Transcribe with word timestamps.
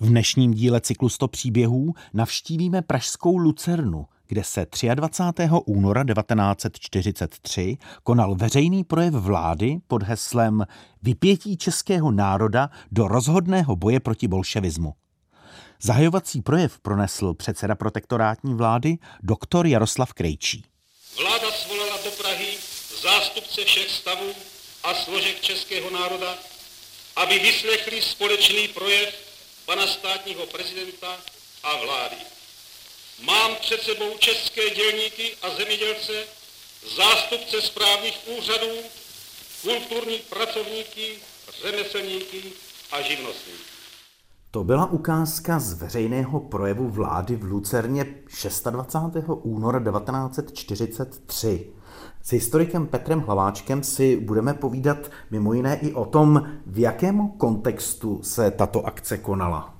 V 0.00 0.08
dnešním 0.08 0.54
díle 0.54 0.80
cyklu 0.80 1.08
100 1.08 1.28
příběhů 1.28 1.94
navštívíme 2.14 2.82
pražskou 2.82 3.36
Lucernu, 3.36 4.06
kde 4.26 4.44
se 4.44 4.66
23. 4.94 5.48
února 5.64 6.04
1943 6.04 7.78
konal 8.02 8.34
veřejný 8.34 8.84
projev 8.84 9.14
vlády 9.14 9.78
pod 9.86 10.02
heslem 10.02 10.66
Vypětí 11.02 11.56
českého 11.56 12.10
národa 12.10 12.70
do 12.92 13.08
rozhodného 13.08 13.76
boje 13.76 14.00
proti 14.00 14.28
bolševismu. 14.28 14.94
Zahajovací 15.82 16.42
projev 16.42 16.78
pronesl 16.80 17.34
předseda 17.34 17.74
protektorátní 17.74 18.54
vlády 18.54 18.98
doktor 19.22 19.66
Jaroslav 19.66 20.12
Krejčí. 20.12 20.64
Vláda 21.22 21.50
svolala 21.50 21.96
do 22.04 22.10
Prahy 22.10 22.48
zástupce 23.02 23.64
všech 23.64 23.90
stavů 23.90 24.30
a 24.84 24.94
složek 24.94 25.40
českého 25.40 25.90
národa, 25.90 26.34
aby 27.16 27.38
vyslechli 27.38 28.02
společný 28.02 28.68
projev 28.68 29.27
pana 29.68 29.86
státního 29.86 30.46
prezidenta 30.46 31.06
a 31.62 31.76
vlády. 31.84 32.16
Mám 33.26 33.50
před 33.60 33.80
sebou 33.80 34.18
české 34.18 34.70
dělníky 34.70 35.36
a 35.42 35.50
zemědělce, 35.58 36.12
zástupce 36.96 37.62
správních 37.62 38.18
úřadů, 38.38 38.74
kulturní 39.62 40.18
pracovníky, 40.18 41.18
řemeslníky 41.62 42.42
a 42.92 43.02
živnostníky. 43.02 43.68
To 44.50 44.64
byla 44.64 44.86
ukázka 44.86 45.58
z 45.58 45.72
veřejného 45.72 46.40
projevu 46.40 46.88
vlády 46.88 47.36
v 47.36 47.44
Lucerně 47.44 48.04
26. 48.70 49.24
února 49.42 49.80
1943. 49.80 51.72
S 52.22 52.32
historikem 52.32 52.86
Petrem 52.86 53.20
Hlaváčkem 53.20 53.82
si 53.82 54.20
budeme 54.20 54.54
povídat 54.54 55.10
mimo 55.30 55.52
jiné 55.52 55.76
i 55.76 55.92
o 55.92 56.04
tom, 56.04 56.42
v 56.66 56.78
jakém 56.78 57.28
kontextu 57.28 58.20
se 58.22 58.50
tato 58.50 58.86
akce 58.86 59.18
konala. 59.18 59.74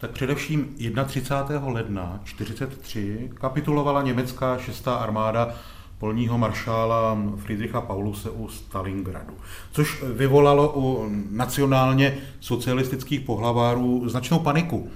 Tak 0.00 0.10
především 0.10 0.74
31. 1.06 1.68
ledna 1.68 2.20
1943 2.24 3.30
kapitulovala 3.34 4.02
německá 4.02 4.58
šestá 4.58 4.94
armáda 4.94 5.54
polního 5.98 6.38
maršála 6.38 7.18
Friedricha 7.36 7.80
Pauluse 7.80 8.30
u 8.30 8.48
Stalingradu, 8.48 9.34
což 9.72 10.02
vyvolalo 10.02 10.72
u 10.76 11.10
nacionálně 11.30 12.18
socialistických 12.40 13.20
pohlavárů 13.20 14.08
značnou 14.08 14.38
paniku. 14.38 14.90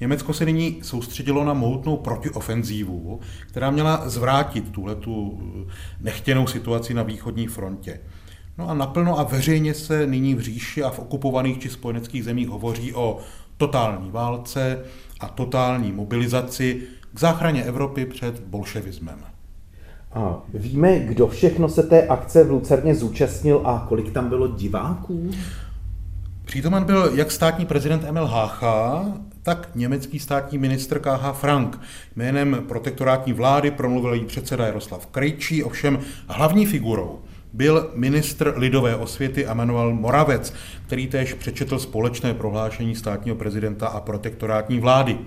Německo 0.00 0.32
se 0.32 0.44
nyní 0.44 0.78
soustředilo 0.82 1.44
na 1.44 1.54
mohutnou 1.54 1.96
protiofenzívu, 1.96 3.20
která 3.48 3.70
měla 3.70 4.08
zvrátit 4.08 4.70
tuhletu 4.70 5.40
nechtěnou 6.00 6.46
situaci 6.46 6.94
na 6.94 7.02
východní 7.02 7.46
frontě. 7.46 8.00
No 8.58 8.70
a 8.70 8.74
naplno 8.74 9.18
a 9.18 9.22
veřejně 9.22 9.74
se 9.74 10.06
nyní 10.06 10.34
v 10.34 10.40
říši 10.40 10.82
a 10.82 10.90
v 10.90 10.98
okupovaných 10.98 11.58
či 11.58 11.70
spojeneckých 11.70 12.24
zemích 12.24 12.48
hovoří 12.48 12.94
o 12.94 13.18
totální 13.56 14.10
válce 14.10 14.78
a 15.20 15.28
totální 15.28 15.92
mobilizaci 15.92 16.82
k 17.14 17.20
záchraně 17.20 17.62
Evropy 17.62 18.06
před 18.06 18.40
bolševismem. 18.40 19.18
A 20.12 20.42
víme, 20.54 20.98
kdo 20.98 21.26
všechno 21.26 21.68
se 21.68 21.82
té 21.82 22.06
akce 22.06 22.44
v 22.44 22.50
Lucerně 22.50 22.94
zúčastnil 22.94 23.62
a 23.64 23.86
kolik 23.88 24.12
tam 24.12 24.28
bylo 24.28 24.48
diváků? 24.48 25.30
Přítomen 26.44 26.84
byl 26.84 27.10
jak 27.14 27.30
státní 27.30 27.66
prezident 27.66 28.04
Emil 28.04 28.26
Hácha, 28.26 29.04
tak 29.42 29.68
německý 29.74 30.18
státní 30.18 30.58
ministr 30.58 30.98
KH 30.98 31.32
Frank. 31.32 31.80
Jménem 32.16 32.64
protektorátní 32.68 33.32
vlády 33.32 33.70
promluvil 33.70 34.14
jí 34.14 34.24
předseda 34.24 34.66
Jaroslav 34.66 35.06
Krejčí, 35.06 35.64
ovšem 35.64 35.98
hlavní 36.28 36.66
figurou 36.66 37.20
byl 37.52 37.90
ministr 37.94 38.52
lidové 38.56 38.96
osvěty 38.96 39.46
Emanuel 39.46 39.94
Moravec, 39.94 40.54
který 40.86 41.06
též 41.06 41.34
přečetl 41.34 41.78
společné 41.78 42.34
prohlášení 42.34 42.94
státního 42.94 43.36
prezidenta 43.36 43.86
a 43.86 44.00
protektorátní 44.00 44.80
vlády. 44.80 45.18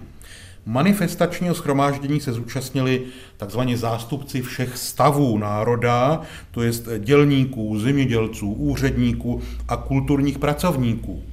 Manifestačního 0.67 1.55
schromáždění 1.55 2.19
se 2.19 2.33
zúčastnili 2.33 3.01
tzv. 3.47 3.59
zástupci 3.75 4.41
všech 4.41 4.77
stavů 4.77 5.37
národa, 5.37 6.21
to 6.51 6.61
jest 6.61 6.87
dělníků, 6.99 7.79
zemědělců, 7.79 8.51
úředníků 8.51 9.41
a 9.67 9.77
kulturních 9.77 10.39
pracovníků. 10.39 11.23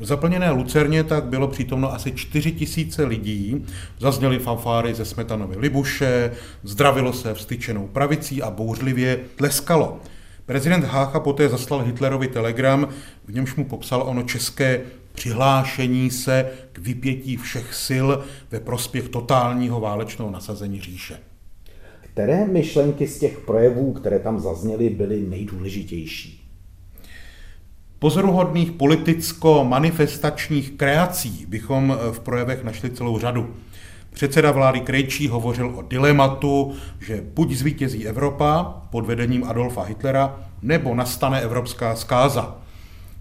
V 0.00 0.04
zaplněné 0.04 0.50
Lucerně 0.50 1.04
tak 1.04 1.24
bylo 1.24 1.48
přítomno 1.48 1.94
asi 1.94 2.12
4 2.12 2.52
tisíce 2.52 3.04
lidí, 3.04 3.66
zazněly 4.00 4.38
fanfáry 4.38 4.94
ze 4.94 5.04
Smetanovy 5.04 5.56
Libuše, 5.58 6.32
zdravilo 6.62 7.12
se 7.12 7.34
vstyčenou 7.34 7.86
pravicí 7.86 8.42
a 8.42 8.50
bouřlivě 8.50 9.20
tleskalo. 9.36 10.00
Prezident 10.46 10.84
Hácha 10.84 11.20
poté 11.20 11.48
zaslal 11.48 11.80
Hitlerovi 11.80 12.28
telegram, 12.28 12.88
v 13.26 13.34
němž 13.34 13.54
mu 13.54 13.64
popsal 13.64 14.02
ono 14.06 14.22
české 14.22 14.80
přihlášení 15.18 16.10
se 16.10 16.50
k 16.72 16.78
vypětí 16.78 17.36
všech 17.36 17.74
sil 17.86 18.08
ve 18.50 18.60
prospěch 18.60 19.08
totálního 19.08 19.80
válečného 19.80 20.30
nasazení 20.30 20.80
říše. 20.80 21.18
Které 22.00 22.46
myšlenky 22.46 23.08
z 23.08 23.18
těch 23.18 23.38
projevů, 23.38 23.92
které 23.92 24.18
tam 24.18 24.40
zazněly, 24.40 24.90
byly 24.90 25.22
nejdůležitější? 25.28 26.44
Pozoruhodných 27.98 28.72
politicko-manifestačních 28.72 30.70
kreací 30.70 31.46
bychom 31.48 31.98
v 32.12 32.20
projevech 32.20 32.64
našli 32.64 32.90
celou 32.90 33.18
řadu. 33.18 33.54
Předseda 34.10 34.52
vlády 34.52 34.80
Krejčí 34.80 35.28
hovořil 35.28 35.74
o 35.76 35.82
dilematu, 35.82 36.72
že 37.00 37.24
buď 37.34 37.52
zvítězí 37.52 38.06
Evropa 38.06 38.82
pod 38.90 39.06
vedením 39.06 39.44
Adolfa 39.44 39.82
Hitlera, 39.82 40.40
nebo 40.62 40.94
nastane 40.94 41.40
evropská 41.40 41.96
zkáza. 41.96 42.56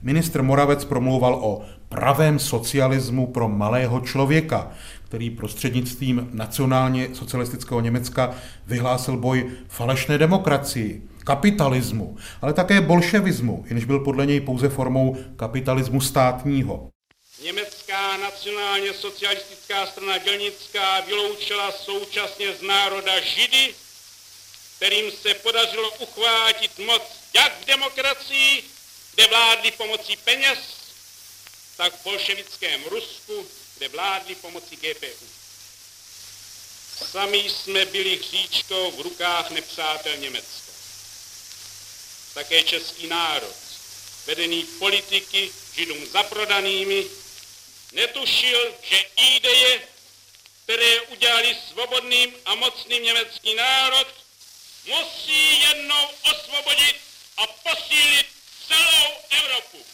Ministr 0.04 0.42
Moravec 0.42 0.86
promlouval 0.86 1.36
o 1.36 1.62
pravém 1.90 2.40
socialismu 2.40 3.28
pro 3.28 3.50
malého 3.50 4.00
člověka, 4.00 4.72
který 5.06 5.30
prostřednictvím 5.30 6.30
nacionálně 6.34 7.10
socialistického 7.14 7.82
Německa 7.82 8.36
vyhlásil 8.68 9.18
boj 9.18 9.52
falešné 9.68 10.18
demokracii, 10.18 11.02
kapitalismu, 11.24 12.18
ale 12.42 12.54
také 12.54 12.82
bolševismu, 12.82 13.66
jenž 13.68 13.86
byl 13.86 14.00
podle 14.00 14.26
něj 14.26 14.42
pouze 14.42 14.70
formou 14.70 15.18
kapitalismu 15.36 16.02
státního. 16.02 16.90
Německá 17.44 18.18
nacionálně 18.18 18.94
socialistická 18.94 19.86
strana 19.86 20.18
dělnická 20.18 21.02
vyloučila 21.02 21.72
současně 21.72 22.54
z 22.54 22.62
národa 22.62 23.20
Židy, 23.20 23.74
kterým 24.78 25.12
se 25.12 25.34
podařilo 25.34 25.92
uchvátit 25.92 26.72
moc 26.86 27.02
jak 27.36 27.62
v 27.62 27.66
demokracii, 27.66 28.64
kde 29.16 29.28
vládli 29.28 29.72
pomocí 29.72 30.18
peněz, 30.18 30.77
tak 31.78 31.94
v 31.94 32.04
bolševickém 32.04 32.84
Rusku, 32.84 33.48
kde 33.78 33.88
vládli 33.88 34.36
pomocí 34.36 34.76
GPU. 34.76 35.28
Sami 37.12 37.38
jsme 37.38 37.86
byli 37.86 38.16
hříčkou 38.18 38.92
v 38.92 39.02
rukách 39.02 39.50
nepřátel 39.50 40.18
Německa. 40.18 40.72
Také 42.34 42.64
český 42.64 43.08
národ, 43.08 43.56
vedený 44.26 44.64
politiky 44.64 45.52
židům 45.76 46.06
zaprodanými, 46.06 47.06
netušil, 47.92 48.76
že 48.84 48.98
ideje, 49.36 49.88
které 50.64 51.02
udělali 51.02 51.58
svobodným 51.70 52.34
a 52.46 52.56
mocným 52.56 53.04
německý 53.04 53.56
národ, 53.56 54.08
musí 54.86 55.60
jednou 55.60 56.08
osvobodit 56.32 56.96
a 57.38 57.48
posílit 57.48 58.28
celou 58.68 59.14
Evropu. 59.30 59.86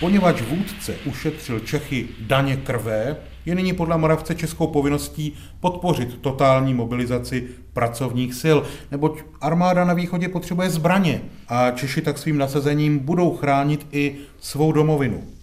Poněvadž 0.00 0.42
vůdce 0.42 0.98
ušetřil 1.04 1.60
Čechy 1.60 2.08
daně 2.18 2.56
krve, 2.56 3.16
je 3.46 3.54
nyní 3.54 3.72
podle 3.72 3.98
Moravce 3.98 4.34
českou 4.34 4.66
povinností 4.66 5.38
podpořit 5.60 6.22
totální 6.22 6.74
mobilizaci 6.74 7.48
pracovních 7.72 8.34
sil, 8.42 8.58
neboť 8.90 9.22
armáda 9.40 9.84
na 9.84 9.94
východě 9.94 10.28
potřebuje 10.28 10.70
zbraně 10.70 11.22
a 11.48 11.70
Češi 11.70 12.02
tak 12.02 12.18
svým 12.18 12.38
nasazením 12.38 12.98
budou 12.98 13.36
chránit 13.36 13.86
i 13.92 14.16
svou 14.40 14.72
domovinu. 14.72 15.34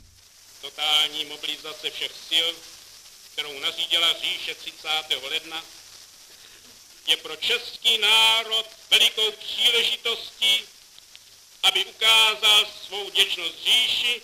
Totální 0.62 1.25
mobilizace 1.25 1.89
všech 1.89 2.12
sil, 2.30 2.48
kterou 3.33 3.59
nařídila 3.59 4.07
říše 4.13 4.56
30. 4.56 4.88
ledna, 5.31 5.62
je 7.09 7.18
pro 7.18 7.36
český 7.36 7.98
národ 8.01 8.65
velikou 8.92 9.31
příležitostí, 9.39 10.53
aby 11.63 11.86
ukázal 11.86 12.65
svou 12.88 13.09
děčnost 13.09 13.56
říši 13.65 14.21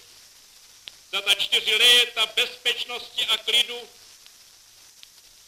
za 1.11 1.21
ta 1.21 1.35
čtyři 1.35 1.75
léta 1.75 2.25
bezpečnosti 2.25 3.25
a 3.25 3.37
klidu, 3.37 3.89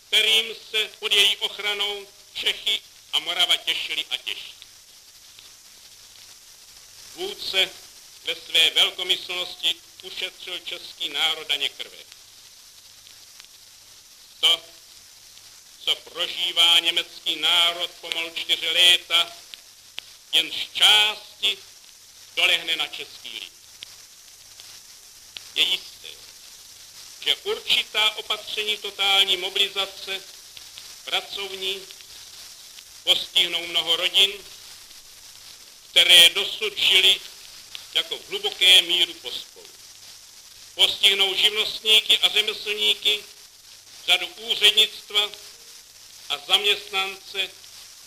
kterým 0.07 0.55
se 0.71 0.89
pod 0.99 1.13
její 1.13 1.37
ochranou 1.37 2.07
Čechy 2.33 2.81
a 3.13 3.19
Morava 3.19 3.57
těšili 3.57 4.05
a 4.09 4.17
těší. 4.17 4.53
Vůdce 7.15 7.69
ve 8.23 8.35
své 8.35 8.69
velkomyslnosti 8.69 9.75
ušetřil 10.03 10.59
český 10.59 11.09
národ 11.09 11.47
daně 11.47 11.69
krve. 11.69 11.97
To, 14.39 14.61
co 15.83 15.95
prožívá 15.95 16.79
německý 16.79 17.35
národ 17.35 17.91
pomalu 17.91 18.29
čtyři 18.35 18.69
léta, 18.69 19.31
jen 20.31 20.51
z 20.51 20.73
části 20.73 21.57
dolehne 22.35 22.75
na 22.75 22.87
český 22.87 23.29
lid. 23.29 23.58
Je 25.59 25.65
jisté, 25.65 26.07
že 27.23 27.35
určitá 27.35 28.15
opatření 28.15 28.77
totální 28.77 29.37
mobilizace 29.37 30.23
pracovní 31.05 31.87
postihnou 33.03 33.67
mnoho 33.67 33.95
rodin, 33.95 34.31
které 35.89 36.29
dosud 36.29 36.77
žili 36.77 37.21
jako 37.93 38.17
v 38.17 38.29
hluboké 38.29 38.81
míru 38.81 39.13
pospolu. 39.13 39.67
Postihnou 40.75 41.35
živnostníky 41.35 42.17
a 42.17 42.29
řemeslníky, 42.29 43.23
řadu 44.05 44.27
úřednictva 44.27 45.29
a 46.29 46.37
zaměstnance 46.37 47.49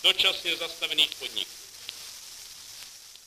dočasně 0.03 0.55
zastavených 0.55 1.15
podniků. 1.15 1.51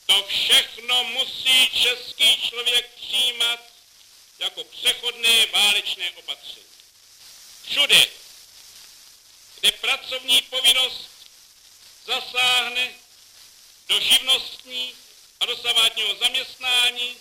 To 0.05 0.27
všechno 0.27 1.03
musí 1.03 1.69
český 1.69 2.41
člověk 2.41 2.89
přijímat 2.95 3.76
jako 4.39 4.63
přechodné 4.63 5.45
válečné 5.45 6.11
opatření. 6.11 6.65
Všude, 7.69 8.07
kde 9.59 9.71
pracovní 9.71 10.41
povinnost 10.41 11.09
zasáhne 12.05 12.93
do 13.87 13.99
živnostní 13.99 14.93
a 15.39 15.45
dosavádního 15.45 16.15
zaměstnání, 16.15 17.17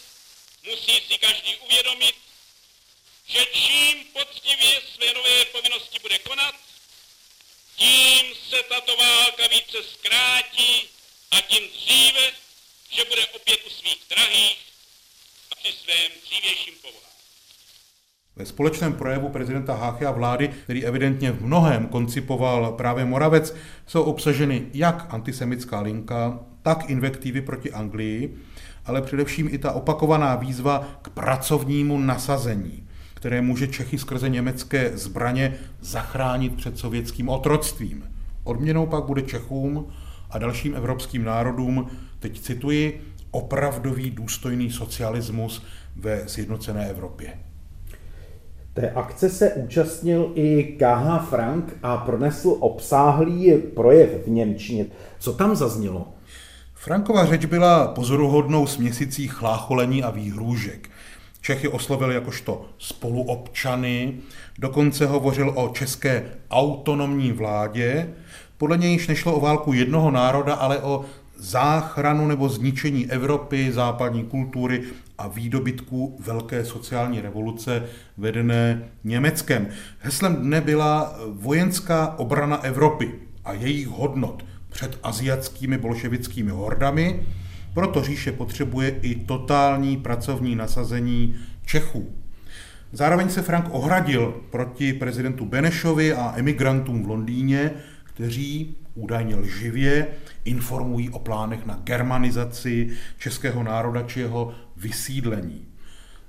musí 0.62 1.00
si 1.08 1.18
každý 1.18 1.56
uvědomit, 1.56 2.16
že 3.26 3.46
čím 3.46 4.04
poctivě 4.04 4.82
své 4.94 5.14
nové 5.14 5.44
povinnosti 5.44 5.98
bude 5.98 6.18
konat, 6.18 6.54
tím 7.76 8.34
se 8.50 8.62
tato 8.62 8.96
válka 8.96 9.46
více 9.46 9.82
zkrátí 9.82 10.88
a 11.30 11.40
tím 11.40 11.70
dříve, 11.70 12.32
že 12.90 13.04
bude 13.04 13.26
opět 13.26 13.60
u 13.66 13.70
svých 13.70 14.04
drahých 14.08 14.65
při 15.66 15.72
svém 15.72 16.20
dřívějším 16.24 16.74
povolání. 16.82 17.06
Ve 18.36 18.46
společném 18.46 18.92
projevu 18.92 19.28
prezidenta 19.28 19.74
Háchy 19.74 20.06
a 20.06 20.10
vlády, 20.10 20.50
který 20.64 20.84
evidentně 20.84 21.32
v 21.32 21.42
mnohem 21.46 21.86
koncipoval 21.86 22.72
právě 22.72 23.04
Moravec, 23.04 23.54
jsou 23.86 24.02
obsaženy 24.02 24.66
jak 24.74 25.06
antisemická 25.14 25.80
linka, 25.80 26.38
tak 26.62 26.90
invektivy 26.90 27.40
proti 27.40 27.72
Anglii, 27.72 28.36
ale 28.84 29.02
především 29.02 29.48
i 29.52 29.58
ta 29.58 29.72
opakovaná 29.72 30.36
výzva 30.36 30.98
k 31.02 31.08
pracovnímu 31.08 31.98
nasazení, 31.98 32.88
které 33.14 33.40
může 33.40 33.66
Čechy 33.66 33.98
skrze 33.98 34.28
německé 34.28 34.90
zbraně 34.94 35.58
zachránit 35.80 36.56
před 36.56 36.78
sovětským 36.78 37.28
otroctvím. 37.28 38.10
Odměnou 38.44 38.86
pak 38.86 39.04
bude 39.04 39.22
Čechům 39.22 39.92
a 40.30 40.38
dalším 40.38 40.74
evropským 40.74 41.24
národům, 41.24 41.90
teď 42.18 42.40
cituji, 42.40 43.15
opravdový 43.31 44.11
důstojný 44.11 44.70
socialismus 44.70 45.62
ve 45.96 46.28
sjednocené 46.28 46.90
Evropě. 46.90 47.38
Té 48.75 48.90
akce 48.90 49.31
se 49.31 49.52
účastnil 49.52 50.32
i 50.34 50.76
KH 50.78 51.28
Frank 51.28 51.76
a 51.82 51.96
pronesl 51.96 52.56
obsáhlý 52.61 53.55
projev 53.75 54.26
v 54.26 54.31
Němčině. 54.31 54.87
Co 55.19 55.32
tam 55.32 55.56
zaznělo? 55.56 56.08
Frankova 56.75 57.26
řeč 57.26 57.44
byla 57.44 57.88
pozoruhodnou 57.88 58.67
směsicí 58.67 59.28
chlácholení 59.28 60.02
a 60.02 60.11
výhrůžek. 60.11 60.90
Čechy 61.40 61.69
oslovil 61.69 62.12
jakožto 62.12 62.64
spoluobčany, 62.78 64.14
dokonce 64.58 65.06
hovořil 65.06 65.52
o 65.55 65.69
české 65.69 66.25
autonomní 66.50 67.32
vládě, 67.32 68.08
podle 68.56 68.76
nějž 68.76 69.08
nešlo 69.08 69.34
o 69.34 69.40
válku 69.40 69.73
jednoho 69.73 70.11
národa, 70.11 70.55
ale 70.55 70.78
o 70.78 71.05
záchranu 71.38 72.27
nebo 72.27 72.49
zničení 72.49 73.11
Evropy, 73.11 73.73
západní 73.73 74.25
kultury 74.25 74.83
a 75.19 75.29
výdobytků 75.29 76.17
velké 76.21 76.65
sociální 76.65 77.21
revoluce 77.21 77.83
vedené 78.17 78.83
Německem. 79.05 79.69
Heslem 79.99 80.37
dne 80.37 80.61
byla 80.61 81.19
vojenská 81.33 82.19
obrana 82.19 82.56
Evropy 82.56 83.15
a 83.44 83.53
jejich 83.53 83.88
hodnot 83.88 84.44
před 84.69 84.99
azijskými 85.03 85.79
bolševickými 85.79 86.50
hordami, 86.50 87.23
proto 87.75 88.03
říše 88.03 88.33
potřebuje 88.33 88.88
i 89.03 89.15
totální 89.15 89.97
pracovní 89.97 90.56
nasazení 90.56 91.37
Čechů. 91.67 92.11
Zároveň 92.93 93.29
se 93.29 93.43
Frank 93.43 93.67
ohradil 93.71 94.35
proti 94.50 94.93
prezidentu 94.93 95.44
Benešovi 95.44 96.12
a 96.12 96.33
emigrantům 96.37 97.03
v 97.03 97.09
Londýně, 97.09 97.71
kteří 98.05 98.77
údajně 98.96 99.37
lživě 99.37 100.06
informují 100.44 101.10
o 101.10 101.19
plánech 101.19 101.66
na 101.66 101.81
germanizaci 101.84 102.90
českého 103.19 103.62
národa 103.62 104.02
či 104.02 104.20
jeho 104.20 104.54
vysídlení. 104.76 105.66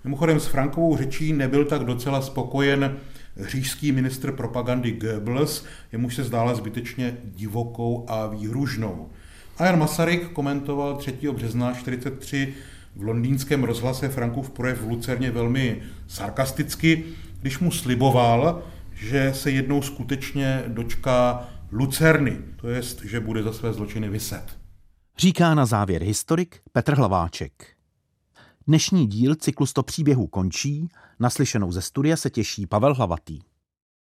Mimochodem 0.04 0.40
s 0.40 0.48
Frankovou 0.48 0.98
řečí 0.98 1.34
nebyl 1.34 1.66
tak 1.66 1.84
docela 1.84 2.22
spokojen 2.22 2.98
říšský 3.38 3.92
ministr 3.92 4.32
propagandy 4.32 4.92
Goebbels, 4.92 5.66
jemuž 5.92 6.16
se 6.16 6.24
zdála 6.24 6.56
zbytečně 6.56 7.18
divokou 7.24 8.06
a 8.08 8.28
výhružnou. 8.28 9.10
A 9.58 9.66
Jan 9.66 9.80
Masaryk 9.80 10.30
komentoval 10.32 10.96
3. 10.96 11.12
března 11.12 11.72
1943 11.72 12.54
v 12.96 13.04
londýnském 13.04 13.64
rozhlase 13.64 14.10
Frankův 14.10 14.50
projev 14.50 14.82
v 14.82 14.90
Lucerně 14.90 15.32
velmi 15.32 15.82
sarkasticky, 16.08 17.04
když 17.42 17.60
mu 17.60 17.72
sliboval, 17.72 18.64
že 18.94 19.34
se 19.34 19.52
jednou 19.52 19.82
skutečně 19.82 20.64
dočká 20.68 21.50
Lucerny, 21.72 22.44
to 22.56 22.68
jest, 22.68 23.02
že 23.02 23.20
bude 23.20 23.44
za 23.44 23.54
své 23.54 23.74
zločiny 23.74 24.10
vyset. 24.10 24.60
Říká 25.18 25.56
na 25.56 25.66
závěr 25.66 26.04
historik 26.04 26.62
Petr 26.72 26.96
Hlaváček. 26.96 27.68
Dnešní 28.68 29.08
díl 29.08 29.36
cyklu 29.36 29.66
100 29.66 29.84
příběhů 29.84 30.28
končí, 30.28 30.90
naslyšenou 31.20 31.72
ze 31.72 31.82
studia 31.82 32.18
se 32.18 32.30
těší 32.30 32.68
Pavel 32.68 32.94
Hlavatý. 32.94 33.40